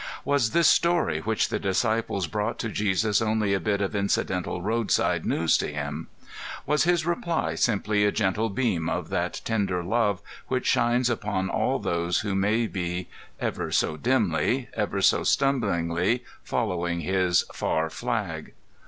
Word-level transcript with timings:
Was 0.25 0.49
this 0.49 0.67
story 0.67 1.19
which 1.19 1.49
the 1.49 1.59
disciples 1.59 2.25
brought 2.25 2.57
to 2.57 2.69
Jesus 2.69 3.21
only 3.21 3.53
a 3.53 3.59
bit 3.59 3.81
of 3.81 3.95
incidental 3.95 4.59
roadside 4.59 5.27
news 5.27 5.59
to 5.59 5.71
Him? 5.71 6.07
Was 6.65 6.85
His 6.85 7.05
reply 7.05 7.53
simply 7.53 8.03
a 8.03 8.11
gentle 8.11 8.49
beam 8.49 8.89
of 8.89 9.09
that 9.09 9.41
tender 9.45 9.83
love 9.83 10.23
which 10.47 10.65
shines 10.65 11.07
upon 11.07 11.51
all 11.51 11.77
those 11.77 12.21
who 12.21 12.33
may 12.33 12.65
be, 12.65 13.09
ever 13.39 13.71
so 13.71 13.95
dimly, 13.95 14.69
ever 14.73 15.03
so 15.03 15.21
stumblingly, 15.23 16.23
following 16.43 17.01
His 17.01 17.45
"far 17.53 17.87
flag"? 17.91 18.53